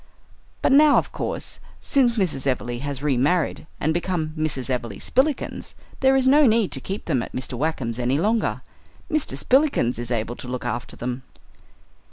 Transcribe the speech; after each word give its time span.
But 0.63 0.71
now, 0.71 0.97
of 0.97 1.11
course, 1.11 1.59
since 1.79 2.15
Mrs. 2.15 2.47
Everleigh 2.47 2.79
has 2.79 3.03
remarried 3.03 3.67
and 3.79 3.93
become 3.93 4.33
Mrs. 4.35 4.67
Everleigh 4.67 4.97
Spillikins 4.99 5.75
there 5.99 6.15
is 6.15 6.25
no 6.25 6.47
need 6.47 6.71
to 6.71 6.81
keep 6.81 7.05
them 7.05 7.21
at 7.21 7.33
Mr. 7.33 7.55
Wackem's 7.55 7.99
any 7.99 8.17
longer. 8.17 8.63
Mr. 9.11 9.37
Spillikins 9.37 9.99
is 9.99 10.09
able 10.09 10.35
to 10.37 10.47
look 10.47 10.65
after 10.65 10.95
them. 10.95 11.21